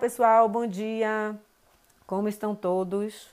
pessoal, 0.00 0.48
bom 0.48 0.66
dia. 0.66 1.38
Como 2.06 2.26
estão 2.26 2.54
todos? 2.54 3.28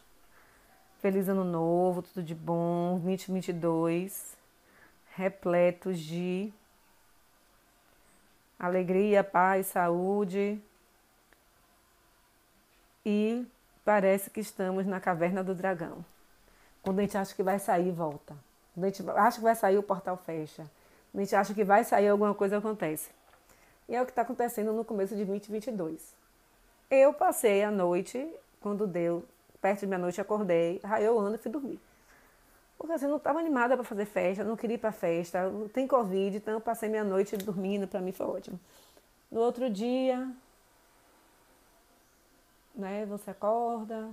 Feliz 0.99 1.29
ano 1.29 1.45
novo, 1.45 2.01
tudo 2.01 2.21
de 2.21 2.35
bom. 2.35 2.99
2022, 2.99 4.35
repletos 5.15 5.97
de 5.97 6.51
alegria, 8.59 9.23
paz, 9.23 9.67
saúde. 9.67 10.61
E 13.05 13.47
parece 13.85 14.29
que 14.29 14.41
estamos 14.41 14.85
na 14.85 14.99
caverna 14.99 15.41
do 15.41 15.55
dragão. 15.55 16.03
Quando 16.83 16.99
a 16.99 17.03
gente 17.03 17.17
acha 17.17 17.33
que 17.33 17.43
vai 17.43 17.59
sair, 17.59 17.91
volta. 17.91 18.35
Quando 18.73 18.83
a 18.83 18.89
gente 18.89 19.09
acha 19.09 19.37
que 19.37 19.43
vai 19.43 19.55
sair, 19.55 19.77
o 19.77 19.83
portal 19.83 20.17
fecha. 20.17 20.69
Quando 21.13 21.21
a 21.21 21.23
gente 21.23 21.35
acha 21.35 21.53
que 21.53 21.63
vai 21.63 21.85
sair, 21.85 22.09
alguma 22.09 22.35
coisa 22.35 22.57
acontece. 22.57 23.09
E 23.87 23.95
é 23.95 24.01
o 24.01 24.05
que 24.05 24.11
está 24.11 24.23
acontecendo 24.23 24.73
no 24.73 24.83
começo 24.83 25.15
de 25.15 25.23
2022. 25.23 26.26
Eu 26.89 27.13
passei 27.13 27.63
a 27.63 27.71
noite, 27.71 28.25
quando 28.61 28.87
deu 28.87 29.25
perto 29.61 29.81
de 29.81 29.87
meia-noite, 29.87 30.21
acordei, 30.21 30.79
eu 31.01 31.19
ando 31.19 31.35
e 31.35 31.37
fui 31.37 31.51
dormir. 31.51 31.79
Porque 32.77 32.93
assim, 32.93 33.07
não 33.07 33.17
estava 33.17 33.39
animada 33.39 33.75
para 33.75 33.83
fazer 33.83 34.05
festa, 34.05 34.43
não 34.43 34.55
queria 34.55 34.75
ir 34.75 34.77
para 34.77 34.91
festa, 34.91 35.51
tem 35.73 35.87
Covid, 35.87 36.37
então 36.37 36.53
eu 36.53 36.61
passei 36.61 36.87
minha 36.87 37.03
noite 37.03 37.35
dormindo, 37.35 37.87
para 37.87 37.99
mim 37.99 38.11
foi 38.11 38.25
ótimo. 38.25 38.59
No 39.31 39.41
outro 39.41 39.69
dia, 39.69 40.31
né, 42.73 43.05
você 43.05 43.31
acorda. 43.31 44.09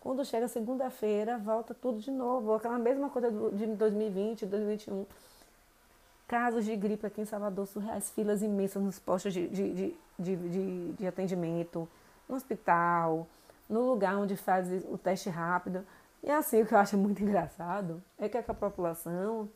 Quando 0.00 0.24
chega 0.24 0.48
segunda-feira, 0.48 1.38
volta 1.38 1.74
tudo 1.74 1.98
de 1.98 2.10
novo, 2.10 2.54
aquela 2.54 2.78
mesma 2.78 3.10
coisa 3.10 3.30
de 3.30 3.66
2020, 3.66 4.46
2021. 4.46 5.06
Casos 6.28 6.64
de 6.64 6.74
gripe 6.76 7.06
aqui 7.06 7.20
em 7.20 7.24
Salvador, 7.26 7.66
surreais, 7.66 8.10
filas 8.10 8.42
imensas 8.42 8.82
nos 8.82 8.98
postos 8.98 9.34
de, 9.34 9.48
de, 9.48 9.96
de, 10.18 10.92
de 10.92 11.06
atendimento, 11.06 11.88
no 12.28 12.36
hospital, 12.36 13.26
no 13.68 13.80
lugar 13.80 14.16
onde 14.16 14.36
faz 14.36 14.68
o 14.84 14.98
teste 14.98 15.28
rápido. 15.28 15.86
E 16.22 16.30
assim, 16.30 16.62
o 16.62 16.66
que 16.66 16.74
eu 16.74 16.78
acho 16.78 16.96
muito 16.96 17.22
engraçado 17.22 18.02
é 18.18 18.28
que 18.28 18.38
a 18.38 18.42
população 18.42 19.48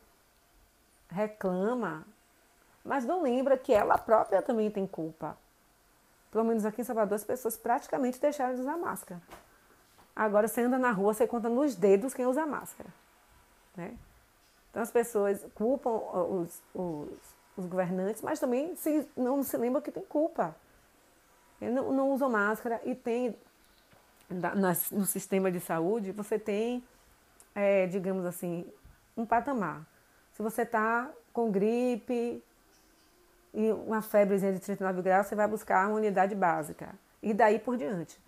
reclama, 1.09 2.07
mas 2.85 3.05
não 3.05 3.23
lembra 3.23 3.57
que 3.57 3.73
ela 3.73 3.97
própria 3.97 4.43
também 4.43 4.71
tem 4.71 4.87
culpa. 4.87 5.37
Pelo 6.31 6.45
menos 6.45 6.65
aqui 6.65 6.83
em 6.83 6.85
Salvador, 6.85 7.17
as 7.17 7.25
pessoas 7.25 7.57
praticamente 7.57 8.21
deixaram 8.21 8.55
de 8.55 8.61
usar 8.61 8.77
máscara. 8.77 9.21
Agora, 10.15 10.49
você 10.49 10.63
anda 10.63 10.79
na 10.79 10.91
rua, 10.91 11.15
você 11.15 11.27
conta 11.27 11.49
nos 11.49 11.75
dedos 11.75 12.13
quem 12.13 12.27
usa 12.27 12.45
máscara. 12.45 12.91
Né? 13.77 13.97
Então, 14.71 14.83
as 14.83 14.91
pessoas 14.91 15.47
culpam 15.55 15.91
os, 15.91 16.63
os, 16.75 17.09
os 17.57 17.67
governantes, 17.67 18.21
mas 18.21 18.39
também 18.39 18.75
se, 18.77 19.09
não 19.17 19.43
se 19.43 19.57
lembra 19.57 19.81
que 19.81 19.91
tem 19.91 20.05
culpa. 20.05 20.55
Não, 21.61 21.92
não 21.92 22.11
usam 22.11 22.31
máscara 22.31 22.81
e 22.84 22.95
tem 22.95 23.34
no 24.92 25.06
sistema 25.06 25.51
de 25.51 25.59
saúde, 25.59 26.12
você 26.12 26.39
tem, 26.39 26.84
é, 27.55 27.87
digamos 27.87 28.27
assim, 28.27 28.67
um 29.17 29.25
patamar. 29.25 29.87
Se 30.34 30.42
você 30.42 30.62
está 30.62 31.11
com 31.33 31.50
gripe 31.50 32.42
e 33.55 33.73
uma 33.73 34.03
febrezinha 34.03 34.53
de 34.53 34.61
39 34.61 35.03
graus, 35.03 35.27
você 35.27 35.34
vai 35.34 35.48
buscar 35.48 35.89
uma 35.89 35.97
unidade 35.97 36.34
básica. 36.34 36.95
E 37.23 37.33
daí 37.33 37.59
por 37.59 37.77
diante. 37.77 38.19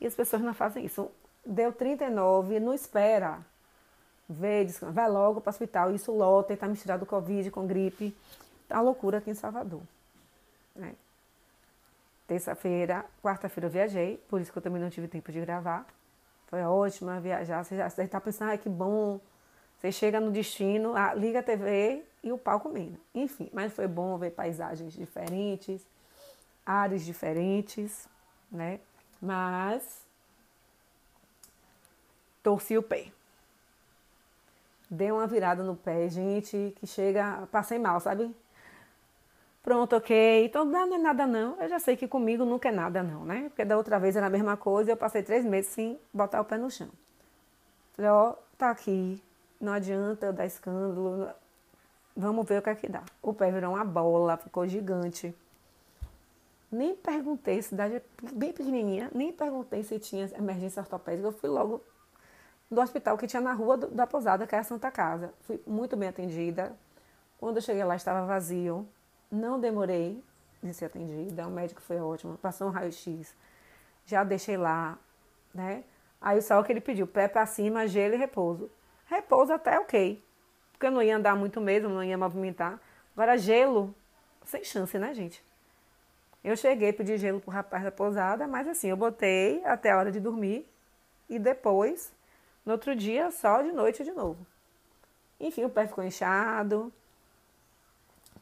E 0.00 0.06
as 0.06 0.14
pessoas 0.14 0.42
não 0.42 0.54
fazem 0.54 0.84
isso. 0.84 1.10
Deu 1.44 1.72
39, 1.72 2.60
não 2.60 2.74
espera. 2.74 3.38
Vê, 4.28 4.66
vai 4.82 5.08
logo 5.08 5.40
para 5.40 5.50
o 5.50 5.52
hospital. 5.52 5.94
Isso 5.94 6.12
lota 6.12 6.52
e 6.52 6.54
está 6.54 6.68
misturado 6.68 7.06
Covid 7.06 7.50
com 7.50 7.66
gripe. 7.66 8.16
Tá 8.68 8.76
uma 8.76 8.82
loucura 8.82 9.18
aqui 9.18 9.30
em 9.30 9.34
Salvador. 9.34 9.80
Né? 10.74 10.94
Terça-feira, 12.26 13.04
quarta-feira 13.22 13.66
eu 13.66 13.70
viajei, 13.70 14.16
por 14.28 14.40
isso 14.40 14.50
que 14.50 14.58
eu 14.58 14.62
também 14.62 14.82
não 14.82 14.90
tive 14.90 15.06
tempo 15.06 15.30
de 15.30 15.40
gravar. 15.40 15.86
Foi 16.48 16.62
ótimo 16.62 17.20
viajar. 17.20 17.64
Você 17.64 17.76
já 17.76 17.86
está 17.86 18.20
pensando, 18.20 18.52
ah, 18.52 18.58
que 18.58 18.68
bom. 18.68 19.20
Você 19.78 19.92
chega 19.92 20.20
no 20.20 20.30
destino, 20.30 20.96
ah, 20.96 21.14
liga 21.14 21.40
a 21.40 21.42
TV 21.42 22.02
e 22.22 22.32
o 22.32 22.38
pau 22.38 22.60
comendo. 22.60 22.98
Enfim, 23.14 23.50
mas 23.52 23.72
foi 23.72 23.86
bom 23.86 24.16
ver 24.18 24.30
paisagens 24.30 24.92
diferentes, 24.92 25.86
áreas 26.64 27.04
diferentes, 27.04 28.08
né? 28.50 28.80
Mas 29.20 30.04
torci 32.42 32.76
o 32.76 32.82
pé. 32.82 33.12
Dei 34.88 35.10
uma 35.10 35.26
virada 35.26 35.62
no 35.62 35.76
pé, 35.76 36.08
gente, 36.08 36.74
que 36.78 36.86
chega, 36.86 37.46
passei 37.50 37.78
mal, 37.78 38.00
sabe? 38.00 38.34
Pronto, 39.66 39.96
ok. 39.96 40.44
Então 40.44 40.64
não 40.64 40.94
é 40.94 40.96
nada 40.96 41.26
não. 41.26 41.60
Eu 41.60 41.68
já 41.68 41.80
sei 41.80 41.96
que 41.96 42.06
comigo 42.06 42.44
nunca 42.44 42.68
é 42.68 42.72
nada 42.72 43.02
não, 43.02 43.24
né? 43.24 43.48
Porque 43.48 43.64
da 43.64 43.76
outra 43.76 43.98
vez 43.98 44.14
era 44.14 44.26
a 44.26 44.30
mesma 44.30 44.56
coisa 44.56 44.90
e 44.90 44.92
eu 44.92 44.96
passei 44.96 45.24
três 45.24 45.44
meses 45.44 45.72
sem 45.72 45.98
botar 46.14 46.40
o 46.40 46.44
pé 46.44 46.56
no 46.56 46.70
chão. 46.70 46.88
Falei, 47.94 48.08
ó, 48.08 48.36
tá 48.56 48.70
aqui. 48.70 49.20
Não 49.60 49.72
adianta 49.72 50.26
eu 50.26 50.32
dar 50.32 50.46
escândalo. 50.46 51.28
Vamos 52.16 52.46
ver 52.46 52.60
o 52.60 52.62
que 52.62 52.70
é 52.70 52.76
que 52.76 52.88
dá. 52.88 53.02
O 53.20 53.34
pé 53.34 53.50
virou 53.50 53.74
uma 53.74 53.84
bola, 53.84 54.36
ficou 54.36 54.68
gigante. 54.68 55.34
Nem 56.70 56.94
perguntei, 56.94 57.60
cidade 57.60 58.00
bem 58.34 58.52
pequenininha, 58.52 59.10
nem 59.12 59.32
perguntei 59.32 59.82
se 59.82 59.98
tinha 59.98 60.30
emergência 60.38 60.80
ortopédica. 60.80 61.26
Eu 61.26 61.32
fui 61.32 61.50
logo 61.50 61.82
do 62.70 62.80
hospital 62.80 63.18
que 63.18 63.26
tinha 63.26 63.42
na 63.42 63.52
rua 63.52 63.76
da 63.76 64.06
pousada, 64.06 64.46
que 64.46 64.54
era 64.54 64.62
a 64.62 64.64
Santa 64.64 64.92
Casa. 64.92 65.34
Fui 65.40 65.60
muito 65.66 65.96
bem 65.96 66.08
atendida. 66.08 66.72
Quando 67.40 67.56
eu 67.56 67.62
cheguei 67.62 67.82
lá, 67.82 67.96
estava 67.96 68.24
vazio. 68.24 68.88
Não 69.30 69.58
demorei 69.58 70.22
de 70.62 70.72
ser 70.72 70.86
atendida, 70.86 71.46
o 71.46 71.50
médico 71.50 71.80
foi 71.80 72.00
ótimo, 72.00 72.38
passou 72.38 72.68
um 72.68 72.70
raio-x, 72.70 73.34
já 74.04 74.22
deixei 74.24 74.56
lá, 74.56 74.98
né? 75.54 75.84
Aí 76.20 76.40
só 76.40 76.60
o 76.60 76.64
que 76.64 76.72
ele 76.72 76.80
pediu, 76.80 77.06
pé 77.06 77.28
para 77.28 77.44
cima, 77.46 77.86
gelo 77.86 78.14
e 78.14 78.16
repouso. 78.16 78.70
Repouso 79.06 79.52
até 79.52 79.78
ok, 79.78 80.22
porque 80.72 80.86
eu 80.86 80.90
não 80.90 81.02
ia 81.02 81.16
andar 81.16 81.36
muito 81.36 81.60
mesmo, 81.60 81.88
não 81.88 82.02
ia 82.02 82.16
movimentar. 82.16 82.80
Agora 83.14 83.36
gelo, 83.36 83.94
sem 84.44 84.64
chance, 84.64 84.98
né, 84.98 85.12
gente? 85.14 85.44
Eu 86.42 86.56
cheguei, 86.56 86.92
pedi 86.92 87.16
gelo 87.18 87.40
pro 87.40 87.50
rapaz 87.50 87.82
da 87.82 87.90
pousada, 87.90 88.46
mas 88.46 88.68
assim, 88.68 88.88
eu 88.88 88.96
botei 88.96 89.64
até 89.64 89.90
a 89.90 89.98
hora 89.98 90.12
de 90.12 90.20
dormir 90.20 90.68
e 91.28 91.38
depois, 91.38 92.12
no 92.64 92.72
outro 92.72 92.94
dia, 92.94 93.30
só 93.30 93.62
de 93.62 93.72
noite 93.72 94.04
de 94.04 94.12
novo. 94.12 94.46
Enfim, 95.40 95.64
o 95.64 95.70
pé 95.70 95.86
ficou 95.86 96.04
inchado, 96.04 96.92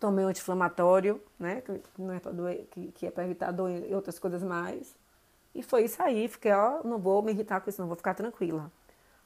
tomei 0.05 0.23
um 0.23 0.29
anti-inflamatório, 0.29 1.19
né? 1.39 1.63
Que, 1.63 1.81
não 1.97 2.13
é 2.13 2.21
doer, 2.21 2.67
que, 2.71 2.93
que 2.93 3.07
é 3.07 3.11
para 3.11 3.25
evitar 3.25 3.51
dor 3.51 3.71
e 3.71 3.95
outras 3.95 4.19
coisas 4.19 4.43
mais. 4.43 4.95
E 5.55 5.63
foi 5.63 5.85
isso 5.85 6.03
aí. 6.03 6.29
Fiquei, 6.29 6.53
ó, 6.53 6.83
não 6.85 6.99
vou 6.99 7.23
me 7.23 7.33
irritar 7.33 7.59
com 7.63 7.71
isso, 7.71 7.81
não, 7.81 7.89
vou 7.89 7.97
ficar 7.97 8.13
tranquila. 8.13 8.71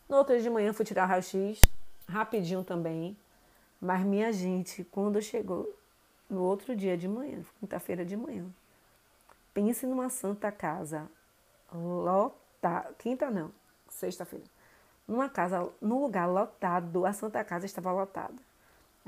No 0.09 0.17
outro 0.19 0.35
dia 0.35 0.43
de 0.45 0.51
manhã 0.51 0.73
fui 0.73 0.85
tirar 0.85 1.07
raio-x, 1.07 1.63
rapidinho 2.09 2.63
também. 2.63 3.17
Mas 3.81 4.05
minha 4.05 4.33
gente, 4.33 4.85
quando 4.85 5.21
chegou 5.21 5.69
no 6.31 6.43
outro 6.43 6.77
dia 6.77 6.97
de 6.97 7.09
manhã, 7.09 7.43
quinta-feira 7.59 8.05
de 8.05 8.17
manhã, 8.17 8.47
pense 9.53 9.85
numa 9.85 10.09
santa 10.09 10.53
casa 10.53 11.09
lotada, 11.73 12.95
quinta 12.99 13.29
não, 13.31 13.51
sexta-feira, 13.89 14.45
numa 15.09 15.29
casa, 15.29 15.69
num 15.81 16.01
lugar 16.01 16.27
lotado, 16.27 17.05
a 17.05 17.13
santa 17.13 17.43
casa 17.43 17.67
estava 17.67 17.91
lotada. 17.91 18.48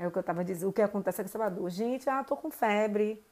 É 0.01 0.07
o 0.07 0.11
que 0.11 0.17
eu 0.17 0.21
estava 0.21 0.43
dizendo. 0.43 0.69
O 0.69 0.73
que 0.73 0.81
acontece 0.81 1.21
aqui 1.21 1.29
em 1.29 1.31
Salvador? 1.31 1.69
Gente, 1.69 2.09
ah, 2.09 2.23
tô 2.23 2.35
com 2.35 2.49
febre. 2.49 3.23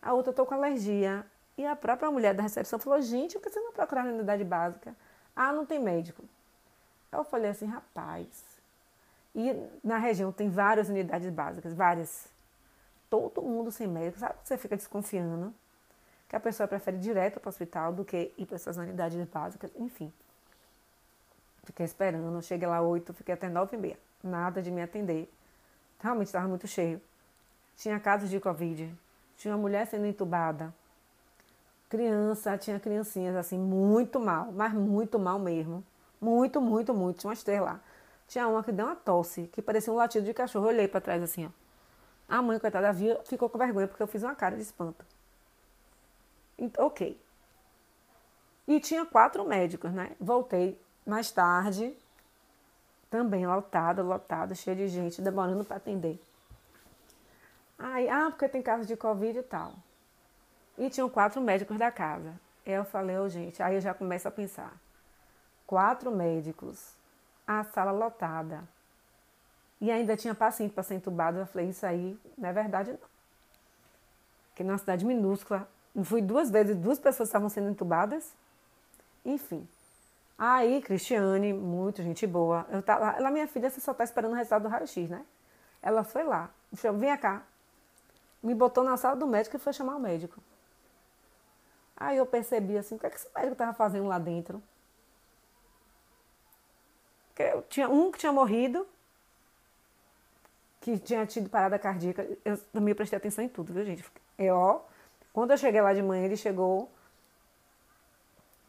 A 0.00 0.14
outra, 0.14 0.32
tô 0.32 0.46
com 0.46 0.54
alergia. 0.54 1.26
E 1.56 1.66
a 1.66 1.74
própria 1.74 2.08
mulher 2.08 2.34
da 2.34 2.42
recepção 2.44 2.78
falou: 2.78 3.02
gente, 3.02 3.36
por 3.36 3.42
que 3.42 3.50
você 3.50 3.58
não 3.58 3.72
procurar 3.72 4.04
na 4.04 4.12
unidade 4.12 4.44
básica? 4.44 4.94
Ah, 5.34 5.52
não 5.52 5.66
tem 5.66 5.80
médico. 5.80 6.22
Eu 7.10 7.24
falei 7.24 7.50
assim, 7.50 7.66
rapaz. 7.66 8.44
E 9.34 9.52
na 9.82 9.98
região 9.98 10.30
tem 10.30 10.48
várias 10.48 10.88
unidades 10.88 11.30
básicas, 11.30 11.74
várias. 11.74 12.28
Todo 13.10 13.42
mundo 13.42 13.72
sem 13.72 13.88
médico. 13.88 14.20
Sabe 14.20 14.34
que 14.40 14.46
você 14.46 14.56
fica 14.56 14.76
desconfiando? 14.76 15.52
Que 16.28 16.36
a 16.36 16.40
pessoa 16.40 16.68
prefere 16.68 16.98
ir 16.98 17.00
direto 17.00 17.40
para 17.40 17.48
o 17.48 17.50
hospital 17.50 17.92
do 17.92 18.04
que 18.04 18.32
ir 18.38 18.46
para 18.46 18.54
essas 18.54 18.76
unidades 18.76 19.26
básicas. 19.26 19.72
Enfim. 19.74 20.12
Fiquei 21.64 21.84
esperando. 21.84 22.40
Cheguei 22.40 22.68
lá 22.68 22.80
oito, 22.82 23.12
fiquei 23.12 23.34
até 23.34 23.48
nove 23.48 23.76
e 23.76 23.80
meia. 23.80 23.98
Nada 24.22 24.62
de 24.62 24.70
me 24.70 24.80
atender. 24.80 25.28
Realmente 26.00 26.28
estava 26.28 26.46
muito 26.46 26.66
cheio. 26.66 27.00
Tinha 27.76 27.98
casos 27.98 28.30
de 28.30 28.40
Covid. 28.40 28.92
Tinha 29.36 29.54
uma 29.54 29.60
mulher 29.60 29.86
sendo 29.86 30.06
entubada. 30.06 30.74
Criança, 31.88 32.58
tinha 32.58 32.78
criancinhas 32.78 33.34
assim, 33.34 33.58
muito 33.58 34.20
mal, 34.20 34.52
mas 34.52 34.72
muito 34.72 35.18
mal 35.18 35.38
mesmo. 35.38 35.82
Muito, 36.20 36.60
muito, 36.60 36.92
muito. 36.92 37.20
Tinha 37.20 37.30
umas 37.30 37.42
três 37.42 37.60
lá. 37.60 37.80
Tinha 38.26 38.46
uma 38.46 38.62
que 38.62 38.72
deu 38.72 38.84
uma 38.84 38.96
tosse, 38.96 39.48
que 39.52 39.62
parecia 39.62 39.92
um 39.92 39.96
latido 39.96 40.26
de 40.26 40.34
cachorro. 40.34 40.66
Eu 40.66 40.68
olhei 40.70 40.86
para 40.86 41.00
trás 41.00 41.22
assim, 41.22 41.46
ó. 41.46 41.50
A 42.28 42.42
mãe, 42.42 42.58
coitada, 42.58 42.92
viu, 42.92 43.16
ficou 43.24 43.48
com 43.48 43.56
vergonha 43.56 43.88
porque 43.88 44.02
eu 44.02 44.06
fiz 44.06 44.22
uma 44.22 44.34
cara 44.34 44.54
de 44.54 44.62
espanto. 44.62 45.04
Ok. 46.76 47.18
E 48.66 48.80
tinha 48.80 49.06
quatro 49.06 49.46
médicos, 49.46 49.90
né? 49.92 50.14
Voltei 50.20 50.78
mais 51.06 51.30
tarde, 51.30 51.96
também 53.10 53.46
lotado, 53.46 54.02
lotado, 54.02 54.54
cheio 54.54 54.76
de 54.76 54.88
gente, 54.88 55.22
demorando 55.22 55.64
para 55.64 55.76
atender. 55.76 56.20
Aí, 57.78 58.08
ah, 58.08 58.30
porque 58.30 58.48
tem 58.48 58.60
casos 58.60 58.86
de 58.86 58.96
Covid 58.96 59.38
e 59.38 59.42
tal. 59.42 59.74
E 60.76 60.90
tinham 60.90 61.08
quatro 61.08 61.40
médicos 61.40 61.78
da 61.78 61.90
casa. 61.90 62.32
Eu 62.66 62.84
falei, 62.84 63.18
oh, 63.18 63.28
gente, 63.28 63.62
aí 63.62 63.76
eu 63.76 63.80
já 63.80 63.94
começo 63.94 64.28
a 64.28 64.30
pensar. 64.30 64.72
Quatro 65.66 66.10
médicos, 66.10 66.94
a 67.46 67.64
sala 67.64 67.92
lotada. 67.92 68.62
E 69.80 69.90
ainda 69.90 70.16
tinha 70.16 70.34
paciente 70.34 70.74
para 70.74 70.82
ser 70.82 70.94
entubado. 70.94 71.38
Eu 71.38 71.46
falei, 71.46 71.68
isso 71.68 71.86
aí 71.86 72.18
não 72.36 72.48
é 72.48 72.52
verdade, 72.52 72.92
não. 72.92 72.98
Porque 74.48 74.64
numa 74.64 74.78
cidade 74.78 75.04
minúscula, 75.04 75.68
fui 76.04 76.20
duas 76.20 76.50
vezes, 76.50 76.76
duas 76.76 76.98
pessoas 76.98 77.28
estavam 77.28 77.48
sendo 77.48 77.70
entubadas. 77.70 78.34
Enfim. 79.24 79.66
Aí, 80.38 80.80
Cristiane, 80.80 81.52
muito 81.52 82.00
gente 82.00 82.24
boa. 82.24 82.64
Eu 82.70 82.80
tava, 82.80 83.10
ela, 83.18 83.28
minha 83.30 83.48
filha, 83.48 83.68
você 83.68 83.80
só 83.80 83.90
está 83.90 84.04
esperando 84.04 84.32
o 84.32 84.36
resultado 84.36 84.62
do 84.62 84.68
raio-x, 84.68 85.10
né? 85.10 85.24
Ela 85.82 86.04
foi 86.04 86.22
lá, 86.22 86.50
chamou, 86.76 87.00
vem 87.00 87.16
cá. 87.16 87.42
Me 88.40 88.54
botou 88.54 88.84
na 88.84 88.96
sala 88.96 89.16
do 89.16 89.26
médico 89.26 89.56
e 89.56 89.58
foi 89.58 89.72
chamar 89.72 89.96
o 89.96 90.00
médico. 90.00 90.40
Aí 91.96 92.16
eu 92.16 92.24
percebi 92.24 92.78
assim, 92.78 92.94
o 92.94 92.98
que, 92.98 93.06
é 93.06 93.10
que 93.10 93.16
esse 93.16 93.28
médico 93.34 93.54
estava 93.54 93.72
fazendo 93.74 94.06
lá 94.06 94.20
dentro? 94.20 94.62
Porque 97.30 97.62
tinha 97.68 97.88
um 97.88 98.12
que 98.12 98.18
tinha 98.18 98.32
morrido, 98.32 98.86
que 100.80 100.98
tinha 101.00 101.26
tido 101.26 101.50
parada 101.50 101.78
cardíaca. 101.80 102.28
Eu 102.44 102.56
também 102.72 102.94
prestei 102.94 103.16
atenção 103.16 103.42
em 103.42 103.48
tudo, 103.48 103.72
viu, 103.72 103.84
gente? 103.84 104.04
Eu, 104.38 104.54
ó, 104.54 104.80
quando 105.32 105.50
eu 105.50 105.58
cheguei 105.58 105.80
lá 105.80 105.92
de 105.92 106.02
manhã, 106.02 106.24
ele 106.24 106.36
chegou 106.36 106.88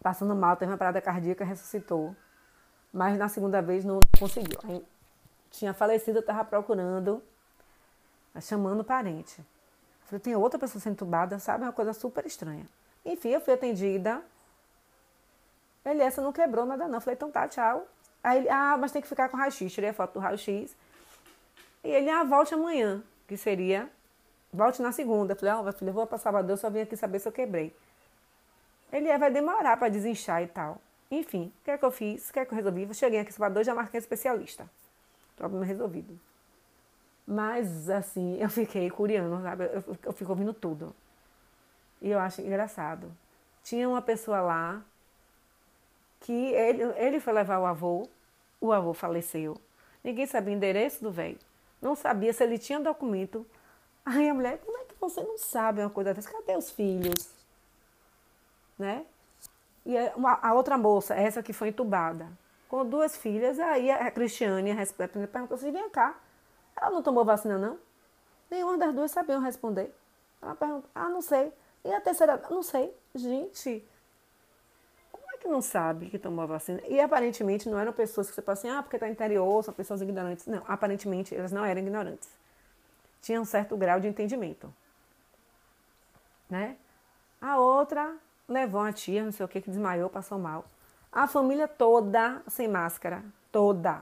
passando 0.01 0.35
mal, 0.35 0.55
teve 0.55 0.71
uma 0.71 0.77
parada 0.77 1.01
cardíaca, 1.01 1.43
ressuscitou. 1.43 2.15
Mas 2.91 3.17
na 3.17 3.29
segunda 3.29 3.61
vez 3.61 3.85
não 3.85 3.99
conseguiu. 4.17 4.59
Aí, 4.63 4.85
tinha 5.51 5.73
falecido, 5.73 6.19
eu 6.19 6.21
estava 6.21 6.43
procurando, 6.43 7.21
chamando 8.41 8.81
o 8.81 8.83
parente. 8.83 9.43
falei, 10.05 10.19
tem 10.19 10.35
outra 10.35 10.59
pessoa 10.59 10.81
sendo 10.81 10.93
entubada, 10.93 11.37
sabe? 11.39 11.63
Uma 11.63 11.73
coisa 11.73 11.93
super 11.93 12.25
estranha. 12.25 12.65
Enfim, 13.05 13.29
eu 13.29 13.41
fui 13.41 13.53
atendida. 13.53 14.21
Ele, 15.85 16.01
essa 16.01 16.21
não 16.21 16.31
quebrou 16.31 16.65
nada 16.65 16.87
não. 16.87 16.99
falei, 16.99 17.15
então 17.15 17.31
tá, 17.31 17.47
tchau. 17.47 17.87
Aí 18.23 18.39
ele, 18.39 18.49
ah, 18.49 18.77
mas 18.77 18.91
tem 18.91 19.01
que 19.01 19.07
ficar 19.07 19.29
com 19.29 19.37
raio-x. 19.37 19.71
Tirei 19.71 19.89
a 19.89 19.93
foto 19.93 20.13
do 20.13 20.19
raio-x. 20.19 20.75
E 21.83 21.89
ele, 21.89 22.09
ah, 22.09 22.23
volte 22.23 22.53
amanhã, 22.53 23.01
que 23.27 23.37
seria, 23.37 23.89
volte 24.51 24.81
na 24.81 24.91
segunda. 24.91 25.35
falei, 25.35 25.53
ó, 25.53 25.61
oh, 25.61 25.63
meu 25.63 25.73
eu 25.81 25.93
vou 25.93 26.05
para 26.05 26.17
Salvador, 26.17 26.57
só 26.57 26.69
vim 26.69 26.81
aqui 26.81 26.97
saber 26.97 27.19
se 27.19 27.27
eu 27.27 27.31
quebrei. 27.31 27.73
Ele 28.91 29.07
é, 29.07 29.17
vai 29.17 29.31
demorar 29.31 29.77
para 29.77 29.89
desinchar 29.89 30.41
e 30.41 30.47
tal. 30.47 30.81
Enfim, 31.11 31.51
o 31.61 31.63
que 31.63 31.71
é 31.71 31.77
que 31.77 31.85
eu 31.85 31.91
fiz? 31.91 32.29
O 32.29 32.33
que 32.33 32.39
é 32.39 32.45
que 32.45 32.51
eu 32.51 32.55
resolvi? 32.55 32.83
Eu 32.83 32.93
cheguei 32.93 33.19
aqui 33.19 33.29
em 33.29 33.33
Salvador 33.33 33.63
já 33.63 33.73
marquei 33.73 33.99
especialista. 33.99 34.69
Problema 35.35 35.65
resolvido. 35.65 36.19
Mas, 37.25 37.89
assim, 37.89 38.37
eu 38.41 38.49
fiquei 38.49 38.89
curiando, 38.89 39.41
sabe? 39.41 39.65
Eu, 39.65 39.97
eu 40.03 40.13
fico 40.13 40.31
ouvindo 40.31 40.53
tudo. 40.53 40.95
E 42.01 42.09
eu 42.09 42.19
acho 42.19 42.41
engraçado. 42.41 43.11
Tinha 43.63 43.87
uma 43.87 44.01
pessoa 44.01 44.41
lá 44.41 44.81
que 46.21 46.33
ele, 46.33 46.83
ele 46.97 47.19
foi 47.19 47.33
levar 47.33 47.59
o 47.59 47.65
avô, 47.65 48.07
o 48.59 48.71
avô 48.71 48.93
faleceu. 48.93 49.57
Ninguém 50.03 50.25
sabia 50.25 50.53
o 50.53 50.57
endereço 50.57 51.03
do 51.03 51.11
velho. 51.11 51.37
Não 51.81 51.95
sabia 51.95 52.33
se 52.33 52.43
ele 52.43 52.57
tinha 52.57 52.79
documento. 52.79 53.45
Aí 54.05 54.27
a 54.27 54.33
mulher, 54.33 54.59
como 54.59 54.77
é 54.77 54.85
que 54.85 54.95
você 54.99 55.21
não 55.21 55.37
sabe 55.37 55.81
uma 55.81 55.89
coisa 55.89 56.13
dessa? 56.13 56.31
Cadê 56.31 56.55
os 56.57 56.71
filhos? 56.71 57.38
Né? 58.79 59.05
E 59.85 59.97
a, 59.97 60.13
a 60.41 60.53
outra 60.53 60.77
moça, 60.77 61.13
essa 61.13 61.43
que 61.43 61.51
foi 61.53 61.67
entubada, 61.67 62.27
com 62.69 62.85
duas 62.85 63.17
filhas, 63.17 63.59
aí 63.59 63.91
a 63.91 64.09
Cristiane, 64.09 64.71
a 64.71 65.27
perguntou 65.27 65.55
assim, 65.55 65.71
vem 65.71 65.89
cá, 65.89 66.17
ela 66.79 66.91
não 66.91 67.03
tomou 67.03 67.25
vacina 67.25 67.57
não? 67.57 67.77
Nenhuma 68.49 68.77
das 68.77 68.93
duas 68.93 69.11
sabiam 69.11 69.41
responder. 69.41 69.93
Ela 70.41 70.55
perguntou, 70.55 70.89
ah, 70.95 71.09
não 71.09 71.21
sei. 71.21 71.51
E 71.83 71.91
a 71.91 72.01
terceira, 72.01 72.41
não 72.49 72.63
sei. 72.63 72.95
Gente, 73.13 73.87
como 75.11 75.25
é 75.33 75.37
que 75.37 75.47
não 75.47 75.61
sabe 75.61 76.09
que 76.09 76.17
tomou 76.17 76.43
a 76.43 76.47
vacina? 76.47 76.81
E 76.87 76.99
aparentemente 76.99 77.69
não 77.69 77.77
eram 77.77 77.93
pessoas 77.93 78.29
que 78.29 78.35
você 78.35 78.41
fala 78.41 78.57
assim, 78.57 78.69
ah, 78.69 78.81
porque 78.81 78.95
está 78.95 79.07
interior, 79.07 79.63
são 79.63 79.73
pessoas 79.73 80.01
ignorantes. 80.01 80.47
Não, 80.47 80.63
aparentemente 80.67 81.35
elas 81.35 81.51
não 81.51 81.65
eram 81.65 81.81
ignorantes. 81.81 82.29
Tinham 83.21 83.43
um 83.43 83.45
certo 83.45 83.75
grau 83.77 83.99
de 83.99 84.07
entendimento. 84.07 84.73
Né? 86.49 86.75
A 87.41 87.59
outra 87.59 88.15
levou 88.49 88.81
a 88.81 88.91
tia, 88.91 89.23
não 89.23 89.31
sei 89.31 89.45
o 89.45 89.49
que, 89.49 89.61
que 89.61 89.69
desmaiou, 89.69 90.09
passou 90.09 90.37
mal. 90.37 90.65
A 91.11 91.27
família 91.27 91.67
toda 91.67 92.41
sem 92.47 92.67
máscara. 92.67 93.23
Toda. 93.51 94.01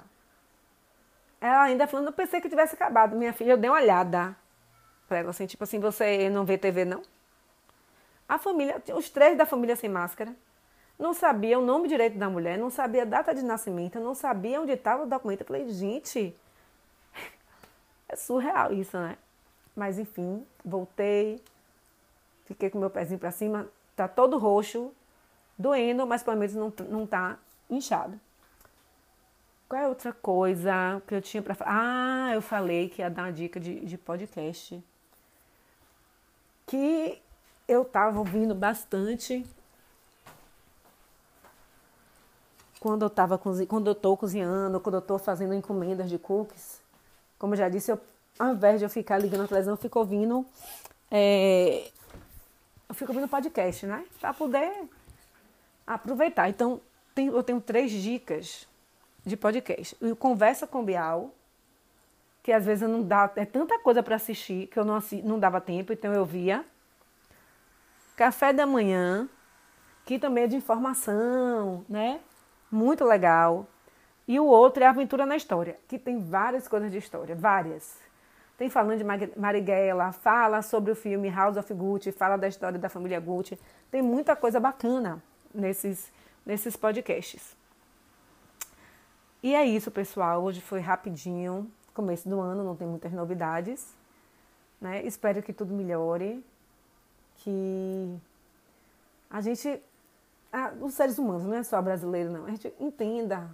Ela 1.39 1.63
ainda 1.63 1.87
falando, 1.87 2.07
eu 2.07 2.13
pensei 2.13 2.41
que 2.41 2.49
tivesse 2.49 2.75
acabado. 2.75 3.15
Minha 3.15 3.33
filha, 3.33 3.51
eu 3.51 3.57
dei 3.57 3.69
uma 3.69 3.79
olhada 3.79 4.35
pra 5.07 5.19
ela, 5.19 5.29
assim, 5.29 5.45
tipo 5.45 5.63
assim, 5.63 5.79
você 5.79 6.29
não 6.29 6.45
vê 6.45 6.57
TV, 6.57 6.83
não? 6.83 7.01
A 8.27 8.37
família, 8.37 8.81
os 8.95 9.09
três 9.09 9.37
da 9.37 9.45
família 9.45 9.75
sem 9.75 9.89
máscara, 9.89 10.35
não 10.99 11.13
sabia 11.13 11.57
o 11.59 11.61
nome 11.61 11.87
direito 11.87 12.17
da 12.17 12.29
mulher, 12.29 12.57
não 12.57 12.69
sabia 12.69 13.03
a 13.03 13.05
data 13.05 13.33
de 13.33 13.43
nascimento, 13.43 13.99
não 13.99 14.13
sabia 14.15 14.59
onde 14.59 14.71
estava 14.71 15.03
o 15.03 15.05
documento. 15.05 15.41
Eu 15.41 15.47
falei, 15.47 15.69
gente, 15.69 16.35
é 18.09 18.15
surreal 18.15 18.73
isso, 18.73 18.97
né? 18.97 19.17
Mas 19.75 19.99
enfim, 19.99 20.45
voltei, 20.65 21.41
fiquei 22.45 22.69
com 22.69 22.79
meu 22.79 22.89
pezinho 22.89 23.19
para 23.19 23.31
cima, 23.31 23.69
tá 23.97 24.07
todo 24.07 24.37
roxo, 24.37 24.91
doendo, 25.57 26.05
mas 26.05 26.21
pelo 26.21 26.37
menos 26.37 26.53
não, 26.55 26.71
não 26.87 27.07
tá 27.07 27.37
inchado. 27.69 28.19
Qual 29.67 29.81
é 29.81 29.87
outra 29.87 30.13
coisa 30.13 31.01
que 31.05 31.15
eu 31.15 31.21
tinha 31.21 31.43
para 31.43 31.55
falar? 31.55 31.71
Ah, 31.73 32.33
eu 32.33 32.41
falei 32.41 32.87
que 32.87 33.01
ia 33.01 33.09
dar 33.09 33.23
uma 33.23 33.33
dica 33.33 33.59
de, 33.59 33.81
de 33.81 33.97
podcast. 33.97 34.81
Que 36.65 37.21
eu 37.67 37.81
estava 37.81 38.19
ouvindo 38.19 38.55
bastante 38.55 39.45
quando 42.79 43.01
eu 43.01 43.07
estava 43.07 43.37
quando 43.37 43.87
eu 43.87 43.93
estou 43.93 44.15
cozinhando, 44.15 44.79
quando 44.79 44.95
eu 44.95 44.99
estou 44.99 45.17
fazendo 45.17 45.53
encomendas 45.53 46.09
de 46.09 46.17
cookies. 46.17 46.79
Como 47.37 47.53
eu 47.53 47.57
já 47.57 47.67
disse, 47.67 47.91
eu, 47.91 47.99
ao 48.39 48.53
invés 48.53 48.79
de 48.79 48.85
eu 48.85 48.89
ficar 48.89 49.17
ligando 49.17 49.43
a 49.43 49.47
televisão, 49.47 49.73
eu 49.73 49.77
fico 49.77 49.99
ouvindo 49.99 50.45
é, 51.11 51.89
fico 52.97 53.11
ouvindo 53.11 53.29
podcast, 53.29 53.85
né? 53.85 54.03
Para 54.19 54.33
poder 54.33 54.89
aproveitar. 55.85 56.49
Então, 56.49 56.81
tem, 57.13 57.27
eu 57.27 57.43
tenho 57.43 57.61
três 57.61 57.91
dicas 57.91 58.67
de 59.25 59.37
podcast. 59.37 59.95
O 60.01 60.15
Conversa 60.15 60.65
com 60.65 60.83
Bial, 60.83 61.33
que 62.41 62.51
às 62.51 62.65
vezes 62.65 62.87
não 62.89 63.03
dá, 63.03 63.31
é 63.35 63.45
tanta 63.45 63.77
coisa 63.79 64.01
para 64.01 64.15
assistir 64.15 64.67
que 64.67 64.79
eu 64.79 64.85
não, 64.85 64.99
não 65.23 65.39
dava 65.39 65.61
tempo, 65.61 65.93
então 65.93 66.11
eu 66.13 66.25
via. 66.25 66.65
Café 68.15 68.51
da 68.51 68.65
manhã, 68.65 69.29
que 70.05 70.17
também 70.17 70.45
é 70.45 70.47
de 70.47 70.55
informação, 70.55 71.85
né? 71.87 72.19
Muito 72.71 73.05
legal. 73.05 73.67
E 74.27 74.39
o 74.39 74.45
outro 74.45 74.83
é 74.83 74.87
Aventura 74.87 75.25
na 75.25 75.35
História, 75.35 75.79
que 75.87 75.99
tem 75.99 76.19
várias 76.19 76.67
coisas 76.67 76.91
de 76.91 76.97
história, 76.97 77.35
várias. 77.35 78.06
Tem 78.57 78.69
falando 78.69 78.97
de 78.97 79.39
Marighella, 79.39 80.11
fala 80.11 80.63
sobre 80.63 80.91
o 80.91 80.95
filme 80.95 81.29
House 81.29 81.57
of 81.57 81.71
Gucci, 81.73 82.11
fala 82.11 82.37
da 82.37 82.47
história 82.47 82.79
da 82.79 82.89
família 82.89 83.19
Gucci. 83.19 83.57
Tem 83.91 84.01
muita 84.01 84.35
coisa 84.35 84.59
bacana 84.59 85.21
nesses, 85.53 86.11
nesses 86.43 86.75
podcasts. 86.75 87.55
E 89.43 89.53
é 89.53 89.63
isso, 89.63 89.91
pessoal. 89.91 90.43
Hoje 90.43 90.59
foi 90.59 90.79
rapidinho, 90.79 91.71
começo 91.93 92.27
do 92.27 92.39
ano, 92.41 92.63
não 92.63 92.75
tem 92.75 92.87
muitas 92.87 93.11
novidades. 93.13 93.95
Né? 94.81 95.03
Espero 95.03 95.43
que 95.43 95.53
tudo 95.53 95.71
melhore 95.71 96.43
que 97.35 98.19
a 99.29 99.39
gente, 99.41 99.79
os 100.81 100.95
seres 100.95 101.19
humanos, 101.19 101.43
não 101.43 101.53
é 101.53 101.63
só 101.63 101.79
brasileiro, 101.79 102.31
não, 102.31 102.45
a 102.45 102.49
gente 102.49 102.73
entenda 102.79 103.49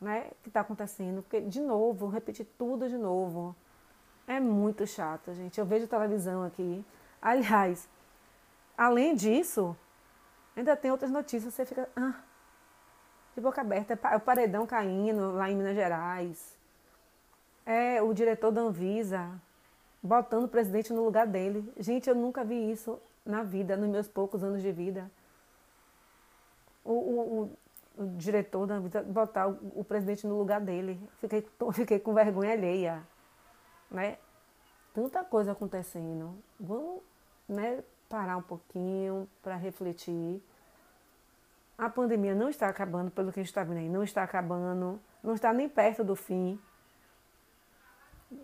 né, 0.00 0.28
o 0.30 0.42
que 0.42 0.48
está 0.48 0.60
acontecendo, 0.60 1.22
porque, 1.22 1.40
de 1.40 1.60
novo, 1.60 2.08
repetir 2.08 2.46
tudo 2.56 2.88
de 2.88 2.96
novo, 2.96 3.54
é 4.30 4.38
muito 4.38 4.86
chato, 4.86 5.34
gente. 5.34 5.58
Eu 5.58 5.66
vejo 5.66 5.88
televisão 5.88 6.44
aqui. 6.44 6.84
Aliás, 7.20 7.88
além 8.78 9.16
disso, 9.16 9.76
ainda 10.54 10.76
tem 10.76 10.90
outras 10.92 11.10
notícias, 11.10 11.52
você 11.52 11.66
fica 11.66 11.88
ah, 11.96 12.14
de 13.34 13.40
boca 13.40 13.60
aberta. 13.60 13.98
É 14.04 14.16
o 14.16 14.20
paredão 14.20 14.64
caindo 14.66 15.32
lá 15.32 15.50
em 15.50 15.56
Minas 15.56 15.74
Gerais. 15.74 16.56
É 17.66 18.00
o 18.00 18.14
diretor 18.14 18.52
da 18.52 18.60
Anvisa 18.60 19.30
botando 20.00 20.44
o 20.44 20.48
presidente 20.48 20.92
no 20.92 21.04
lugar 21.04 21.26
dele. 21.26 21.68
Gente, 21.76 22.08
eu 22.08 22.14
nunca 22.14 22.44
vi 22.44 22.70
isso 22.70 23.00
na 23.26 23.42
vida, 23.42 23.76
nos 23.76 23.88
meus 23.88 24.06
poucos 24.06 24.44
anos 24.44 24.62
de 24.62 24.70
vida. 24.70 25.10
O, 26.84 26.92
o, 26.92 27.52
o, 27.98 28.02
o 28.04 28.06
diretor 28.16 28.64
da 28.64 28.76
Anvisa 28.76 29.02
botar 29.02 29.48
o, 29.48 29.72
o, 29.74 29.84
presidente 29.84 30.24
no 30.24 30.38
lugar 30.38 30.60
dele. 30.60 31.00
Fiquei, 31.20 31.44
fiquei 31.74 31.98
com 31.98 32.14
vergonha 32.14 32.52
alheia. 32.52 33.02
Né? 33.90 34.18
Tanta 34.94 35.24
coisa 35.24 35.52
acontecendo. 35.52 36.34
Vamos 36.58 37.02
né, 37.48 37.82
parar 38.08 38.36
um 38.36 38.42
pouquinho 38.42 39.28
para 39.42 39.56
refletir. 39.56 40.42
A 41.76 41.88
pandemia 41.88 42.34
não 42.34 42.48
está 42.48 42.68
acabando, 42.68 43.10
pelo 43.10 43.32
que 43.32 43.40
a 43.40 43.42
gente 43.42 43.50
está 43.50 43.64
vendo 43.64 43.78
aí, 43.78 43.88
não 43.88 44.02
está 44.02 44.22
acabando, 44.22 45.00
não 45.22 45.34
está 45.34 45.52
nem 45.52 45.68
perto 45.68 46.04
do 46.04 46.14
fim 46.14 46.60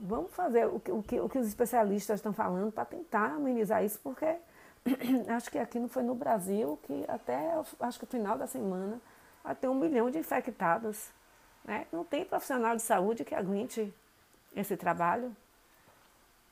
vamos 0.00 0.34
fazer 0.34 0.66
o 0.66 0.80
que, 0.80 0.90
o 0.90 1.02
que, 1.02 1.20
o 1.20 1.28
que 1.28 1.38
os 1.38 1.46
especialistas 1.46 2.18
estão 2.18 2.32
falando 2.32 2.72
para 2.72 2.84
tentar 2.84 3.34
amenizar 3.34 3.84
isso, 3.84 4.00
porque 4.02 4.36
acho 5.28 5.50
que 5.50 5.58
aqui 5.58 5.78
não 5.78 5.88
foi 5.88 6.02
no 6.02 6.14
Brasil, 6.14 6.78
que 6.82 7.04
até 7.08 7.54
acho 7.80 7.98
que 7.98 8.04
o 8.04 8.08
final 8.08 8.36
da 8.36 8.46
semana 8.46 9.00
vai 9.44 9.54
ter 9.54 9.68
um 9.68 9.74
milhão 9.74 10.10
de 10.10 10.18
infectados. 10.18 11.10
Né? 11.64 11.86
Não 11.92 12.04
tem 12.04 12.24
profissional 12.24 12.74
de 12.74 12.82
saúde 12.82 13.24
que 13.24 13.34
aguente 13.34 13.92
esse 14.56 14.76
trabalho. 14.76 15.36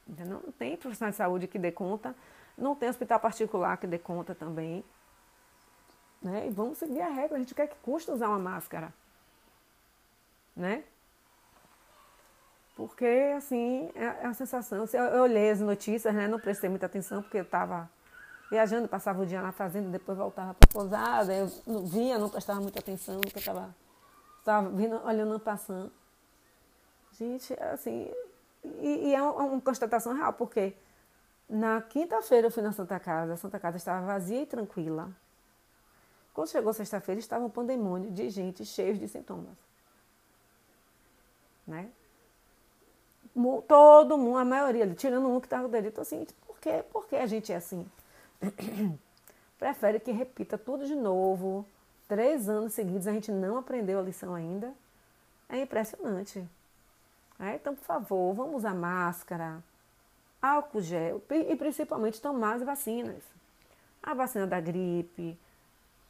Não 0.06 0.52
tem 0.52 0.76
profissional 0.76 1.10
de 1.10 1.16
saúde 1.16 1.48
que 1.48 1.58
dê 1.58 1.72
conta. 1.72 2.14
Não 2.56 2.76
tem 2.76 2.88
hospital 2.88 3.18
particular 3.18 3.76
que 3.78 3.86
dê 3.86 3.98
conta 3.98 4.34
também. 4.34 4.84
Né? 6.22 6.46
E 6.46 6.50
vamos 6.50 6.78
seguir 6.78 7.00
a 7.00 7.08
regra. 7.08 7.36
A 7.36 7.40
gente 7.40 7.54
quer 7.54 7.66
que 7.66 7.76
custa 7.76 8.12
usar 8.12 8.28
uma 8.28 8.38
máscara. 8.38 8.92
Né? 10.54 10.84
Porque, 12.76 13.32
assim, 13.36 13.90
é, 13.94 14.26
a 14.26 14.34
sensação. 14.34 14.84
Eu 14.92 15.22
olhei 15.22 15.50
as 15.50 15.60
notícias, 15.60 16.14
né? 16.14 16.26
Não 16.26 16.40
prestei 16.40 16.68
muita 16.68 16.86
atenção, 16.86 17.22
porque 17.22 17.38
eu 17.38 17.42
estava 17.42 17.88
viajando, 18.50 18.88
passava 18.88 19.22
o 19.22 19.26
dia 19.26 19.40
na 19.40 19.52
fazenda, 19.52 19.88
depois 19.88 20.18
voltava 20.18 20.54
para 20.54 20.68
a 20.68 20.72
pousada. 20.72 21.32
Eu 21.32 21.50
não 21.66 21.86
via, 21.86 22.18
não 22.18 22.28
prestava 22.28 22.60
muita 22.60 22.80
atenção, 22.80 23.20
porque 23.20 23.38
eu 23.38 23.40
estava 23.40 23.74
olhando, 25.04 25.38
passando. 25.38 25.90
Gente, 27.18 27.54
assim, 27.60 28.10
e, 28.80 29.08
e 29.08 29.14
é 29.14 29.22
uma, 29.22 29.44
uma 29.44 29.60
constatação 29.60 30.14
real, 30.14 30.32
porque 30.32 30.74
na 31.48 31.80
quinta-feira 31.82 32.46
eu 32.46 32.50
fui 32.50 32.62
na 32.62 32.72
Santa 32.72 32.98
Casa, 32.98 33.34
a 33.34 33.36
Santa 33.36 33.60
Casa 33.60 33.76
estava 33.76 34.04
vazia 34.06 34.42
e 34.42 34.46
tranquila. 34.46 35.10
Quando 36.32 36.48
chegou 36.48 36.72
sexta-feira, 36.72 37.20
estava 37.20 37.44
um 37.44 37.50
pandemônio 37.50 38.10
de 38.10 38.28
gente 38.28 38.64
cheia 38.64 38.94
de 38.94 39.06
sintomas. 39.06 39.56
Né? 41.66 41.88
todo 43.66 44.18
mundo, 44.18 44.38
a 44.38 44.44
maioria, 44.44 44.86
tirando 44.94 45.28
um 45.28 45.40
que 45.40 45.46
estava 45.46 45.66
dele, 45.68 45.88
então 45.88 46.02
assim, 46.02 46.26
por 46.46 46.58
quê? 46.58 46.84
Por 46.92 47.06
que 47.06 47.16
a 47.16 47.26
gente 47.26 47.52
é 47.52 47.56
assim? 47.56 47.84
Prefere 49.58 49.98
que 49.98 50.12
repita 50.12 50.58
tudo 50.58 50.86
de 50.86 50.94
novo. 50.94 51.66
Três 52.06 52.48
anos 52.48 52.74
seguidos 52.74 53.06
a 53.06 53.12
gente 53.12 53.32
não 53.32 53.56
aprendeu 53.56 53.98
a 53.98 54.02
lição 54.02 54.34
ainda. 54.34 54.72
É 55.48 55.60
impressionante. 55.60 56.46
É, 57.38 57.56
então, 57.56 57.74
por 57.74 57.84
favor, 57.84 58.34
vamos 58.34 58.56
usar 58.56 58.74
máscara, 58.74 59.62
álcool 60.40 60.80
gel 60.80 61.22
e 61.30 61.56
principalmente 61.56 62.20
tomar 62.20 62.54
as 62.54 62.62
vacinas. 62.62 63.22
A 64.02 64.14
vacina 64.14 64.46
da 64.46 64.60
gripe. 64.60 65.38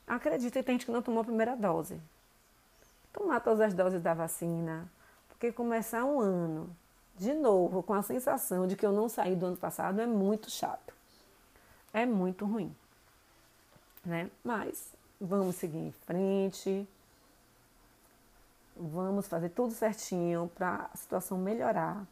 Acredita 0.07 0.63
tem 0.63 0.75
gente 0.75 0.87
que 0.87 0.93
não 0.93 1.01
tomou 1.03 1.23
a 1.23 1.25
primeira 1.25 1.57
dose. 1.57 2.01
Tomar 3.13 3.41
todas 3.41 3.61
as 3.61 3.75
doses 3.75 4.03
da 4.03 4.13
vacina. 4.13 4.91
Porque 5.29 5.53
começar 5.53 6.05
um 6.05 6.21
ano 6.21 6.77
de 7.17 7.33
novo, 7.33 7.83
com 7.83 7.95
a 7.95 8.03
sensação 8.03 8.67
de 8.67 8.77
que 8.77 8.85
eu 8.85 8.93
não 8.93 9.09
saí 9.09 9.37
do 9.37 9.47
ano 9.47 9.57
passado, 9.57 10.01
é 10.01 10.07
muito 10.07 10.51
chato. 10.51 10.93
É 11.93 12.05
muito 12.05 12.45
ruim. 12.45 12.75
Né? 14.05 14.31
Mas 14.43 14.93
vamos 15.21 15.57
seguir 15.57 15.79
em 15.79 15.93
frente. 15.93 16.87
Vamos 18.77 19.29
fazer 19.29 19.51
tudo 19.51 19.73
certinho 19.73 20.51
para 20.55 20.91
a 20.93 20.97
situação 20.97 21.39
melhorar. 21.39 22.07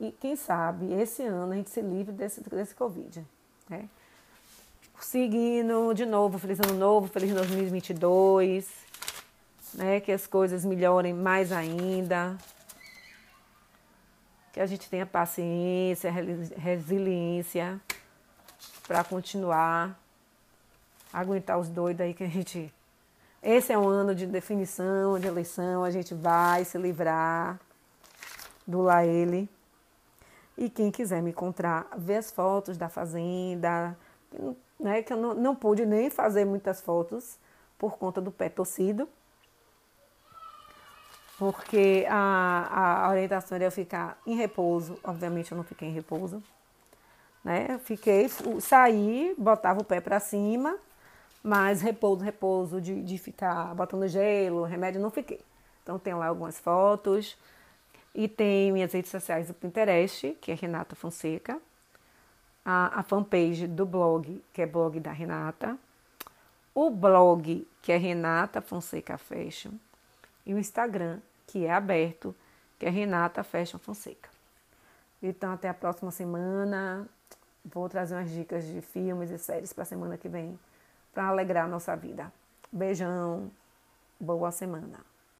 E 0.00 0.12
quem 0.12 0.36
sabe 0.36 0.92
esse 0.92 1.22
ano 1.22 1.52
a 1.52 1.56
gente 1.56 1.70
se 1.70 1.80
livre 1.80 2.12
desse, 2.12 2.40
desse 2.48 2.74
Covid. 2.74 3.26
Né? 3.68 3.88
Seguindo 5.00 5.92
de 5.92 6.06
novo, 6.06 6.38
feliz 6.38 6.58
ano 6.60 6.74
novo, 6.74 7.08
feliz 7.08 7.32
2022. 7.32 8.68
Né? 9.74 10.00
Que 10.00 10.12
as 10.12 10.26
coisas 10.26 10.64
melhorem 10.64 11.12
mais 11.12 11.52
ainda 11.52 12.36
que 14.56 14.60
a 14.60 14.64
gente 14.64 14.88
tenha 14.88 15.04
paciência, 15.04 16.10
resiliência 16.56 17.78
para 18.88 19.04
continuar, 19.04 20.00
aguentar 21.12 21.58
os 21.58 21.68
doidos 21.68 22.00
aí 22.00 22.14
que 22.14 22.24
a 22.24 22.28
gente. 22.28 22.72
Esse 23.48 23.72
é 23.72 23.78
um 23.78 23.86
ano 23.86 24.12
de 24.12 24.26
definição, 24.26 25.20
de 25.20 25.28
eleição, 25.28 25.84
a 25.84 25.90
gente 25.92 26.12
vai 26.12 26.64
se 26.64 26.76
livrar 26.76 27.60
do 28.66 28.82
Laele. 28.82 29.48
E 30.58 30.68
quem 30.68 30.90
quiser 30.90 31.22
me 31.22 31.30
encontrar, 31.30 31.86
ver 31.96 32.16
as 32.16 32.32
fotos 32.32 32.76
da 32.76 32.88
fazenda, 32.88 33.96
né, 34.80 35.00
que 35.00 35.12
eu 35.12 35.16
não, 35.16 35.32
não 35.32 35.54
pude 35.54 35.86
nem 35.86 36.10
fazer 36.10 36.44
muitas 36.44 36.80
fotos 36.80 37.38
por 37.78 37.96
conta 37.96 38.20
do 38.20 38.32
pé 38.32 38.48
torcido 38.48 39.08
porque 41.38 42.06
a, 42.08 43.04
a 43.04 43.10
orientação 43.10 43.56
era 43.56 43.64
eu 43.64 43.70
ficar 43.70 44.18
em 44.26 44.34
repouso. 44.34 44.98
Obviamente 45.04 45.52
eu 45.52 45.56
não 45.56 45.64
fiquei 45.64 45.88
em 45.88 45.92
repouso. 45.92 46.42
Né? 47.44 47.78
Fiquei, 47.84 48.28
saí, 48.60 49.34
botava 49.38 49.80
o 49.80 49.84
pé 49.84 50.00
para 50.00 50.18
cima, 50.18 50.76
mas 51.46 51.80
repouso, 51.80 52.24
repouso 52.24 52.80
de, 52.80 53.00
de 53.00 53.18
ficar 53.18 53.72
botando 53.72 54.08
gelo, 54.08 54.64
remédio, 54.64 55.00
não 55.00 55.12
fiquei. 55.12 55.40
Então 55.80 55.96
tem 55.96 56.12
lá 56.12 56.26
algumas 56.26 56.58
fotos. 56.58 57.38
E 58.12 58.26
tem 58.26 58.72
minhas 58.72 58.92
redes 58.92 59.12
sociais 59.12 59.46
do 59.46 59.54
Pinterest, 59.54 60.36
que 60.40 60.50
é 60.50 60.54
Renata 60.56 60.96
Fonseca. 60.96 61.60
A, 62.64 62.98
a 62.98 63.02
fanpage 63.04 63.68
do 63.68 63.86
blog, 63.86 64.42
que 64.52 64.60
é 64.60 64.66
blog 64.66 64.98
da 64.98 65.12
Renata. 65.12 65.78
O 66.74 66.90
blog, 66.90 67.64
que 67.80 67.92
é 67.92 67.96
Renata 67.96 68.60
Fonseca 68.60 69.16
Fashion 69.16 69.70
e 70.44 70.52
o 70.52 70.58
Instagram, 70.58 71.20
que 71.46 71.64
é 71.64 71.72
aberto, 71.72 72.34
que 72.76 72.86
é 72.86 72.90
Renata 72.90 73.44
Fashion 73.44 73.78
Fonseca. 73.78 74.28
Então, 75.22 75.52
até 75.52 75.68
a 75.68 75.74
próxima 75.74 76.10
semana. 76.10 77.08
Vou 77.64 77.88
trazer 77.88 78.16
umas 78.16 78.30
dicas 78.32 78.66
de 78.66 78.80
filmes 78.80 79.30
e 79.30 79.38
séries 79.38 79.72
para 79.72 79.82
a 79.82 79.86
semana 79.86 80.18
que 80.18 80.28
vem, 80.28 80.58
para 81.16 81.28
alegrar 81.28 81.64
a 81.64 81.68
nossa 81.68 81.96
vida. 81.96 82.30
Beijão, 82.70 83.50
boa 84.20 84.50
semana. 84.50 85.00